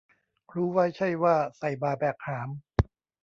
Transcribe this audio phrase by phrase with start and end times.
[0.53, 2.49] รู้ไว้ใช่ว่า ใส่บ่าแบกหาม